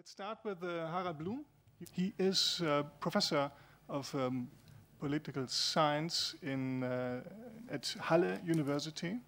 [0.00, 1.44] Let's start with uh, Harald Bluhm.
[1.92, 3.50] He is uh, professor
[3.86, 4.48] of um,
[4.98, 7.20] political science in, uh,
[7.70, 9.18] at Halle University,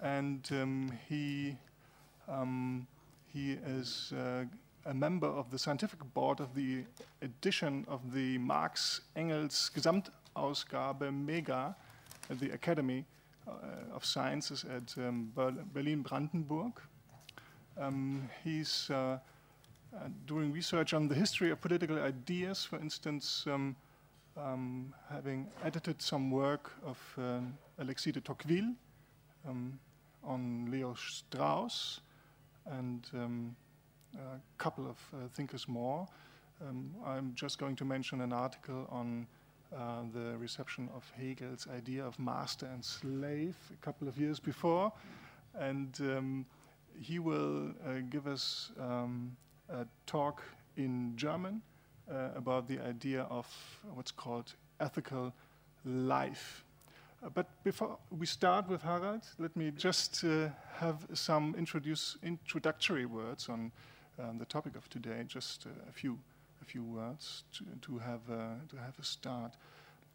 [0.00, 1.58] and um, he
[2.26, 2.86] um,
[3.34, 4.44] he is uh,
[4.86, 6.84] a member of the scientific board of the
[7.20, 11.76] edition of the Marx Engels Gesamtausgabe Mega
[12.30, 13.04] at the Academy
[13.46, 15.30] uh, of Sciences at um,
[15.74, 16.80] Berlin Brandenburg.
[17.78, 18.90] Um, he's
[19.94, 23.76] uh, doing research on the history of political ideas, for instance, um,
[24.36, 27.40] um, having edited some work of uh,
[27.78, 28.74] Alexis de Tocqueville
[29.46, 29.78] um,
[30.24, 32.00] on Leo Strauss
[32.66, 33.54] and um,
[34.14, 36.06] a couple of uh, thinkers more.
[36.60, 39.26] Um, I'm just going to mention an article on
[39.74, 44.92] uh, the reception of Hegel's idea of master and slave a couple of years before.
[45.58, 46.46] And um,
[46.98, 48.70] he will uh, give us
[50.06, 50.42] talk
[50.76, 51.62] in German
[52.10, 53.46] uh, about the idea of
[53.94, 55.32] what's called ethical
[55.84, 56.64] life.
[57.22, 63.06] Uh, but before we start with Harald, let me just uh, have some introduce, introductory
[63.06, 63.72] words on
[64.18, 66.18] um, the topic of today, just uh, a few
[66.60, 69.56] a few words to, to have uh, to have a start.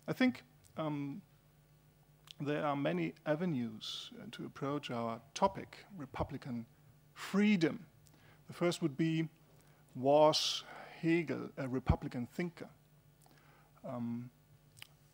[0.07, 0.43] I think
[0.77, 1.21] um,
[2.39, 6.65] there are many avenues to approach our topic, Republican
[7.13, 7.85] freedom.
[8.47, 9.27] The first would be
[9.99, 10.63] was
[11.01, 12.69] Hegel a Republican thinker?
[13.87, 14.29] Um,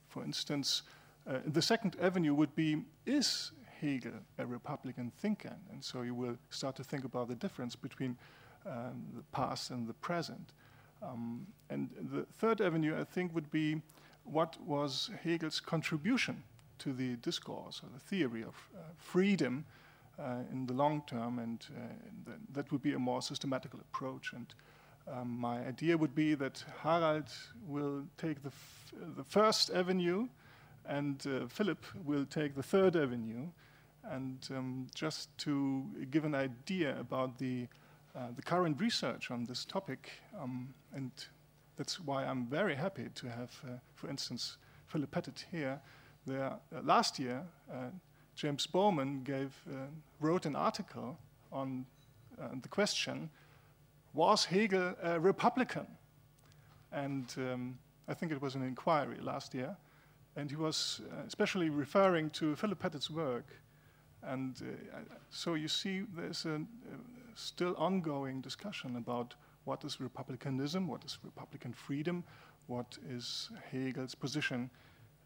[0.08, 0.84] for instance,
[1.28, 5.56] uh, the second avenue would be is Hegel a Republican thinker?
[5.72, 8.17] And so you will start to think about the difference between
[8.66, 10.53] um, the past and the present.
[11.02, 13.81] Um, and the third avenue, I think, would be
[14.23, 16.44] what was Hegel's contribution
[16.80, 19.66] to the discourse or the theory of uh, freedom
[20.52, 24.33] in the long term, and uh, that would be a more systematical approach.
[24.33, 24.53] And
[25.11, 27.30] um, my idea would be that Harald
[27.67, 28.52] will take the,
[29.17, 30.28] the first avenue
[30.86, 33.47] and uh, Philip will take the third avenue.
[34.03, 37.68] And um, just to give an idea about the,
[38.16, 41.12] uh, the current research on this topic, um, and
[41.78, 44.57] that's why I'm very happy to have, uh, for instance,
[44.88, 45.79] Philip Pettit here.
[46.25, 47.90] There, uh, last year, uh,
[48.36, 49.88] James Bohman gave, uh,
[50.20, 51.18] wrote an article
[51.52, 51.86] on
[52.62, 53.30] the question
[54.14, 55.88] was Hegel a Republican?
[56.92, 59.76] And um, I think it was an inquiry last year.
[60.36, 63.46] And he was uh, especially referring to Philip Pettit's work.
[64.22, 66.66] And uh, so you see, there's a, a
[67.36, 72.24] still ongoing discussion about what is republicanism, what is republican freedom,
[72.68, 74.70] what is Hegel's position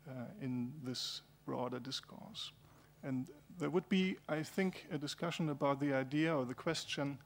[0.07, 2.51] uh, in this broader discourse.
[3.03, 3.27] And
[3.59, 7.17] there would be, I think, a discussion about the idea or the question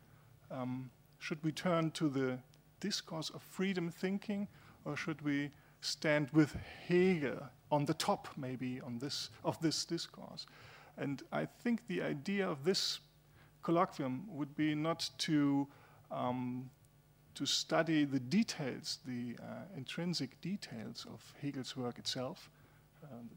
[0.50, 0.90] um,
[1.20, 2.38] should we turn to the
[2.80, 4.48] discourse of freedom thinking,
[4.86, 5.52] or should we
[5.82, 6.56] stand with
[6.88, 10.46] Hegel on the top, maybe, on this, of this discourse?
[10.98, 13.00] And I think the idea of this
[13.64, 15.68] colloquium would be not to,
[16.10, 16.70] um,
[17.36, 22.50] to study the details, the uh, intrinsic details of Hegel's work itself,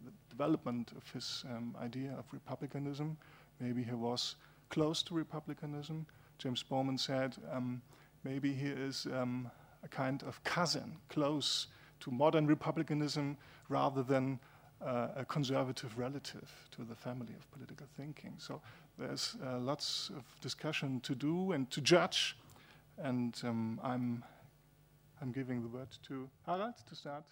[0.05, 3.17] the development of his um, idea of republicanism.
[3.61, 4.37] Maybe he was
[4.71, 6.07] close to republicanism,
[6.39, 7.81] James Bohman said, um,
[8.25, 9.51] maybe he is um,
[9.83, 11.69] a kind of cousin, close
[12.01, 13.37] to modern republicanism
[13.69, 14.39] rather than
[14.85, 18.35] uh, a conservative relative to the family of political thinking.
[18.39, 18.61] So
[18.99, 22.37] there's uh, lots of discussion to do and to judge,
[22.99, 24.25] and um, I'm,
[25.23, 27.25] I'm giving the word to Harald to start.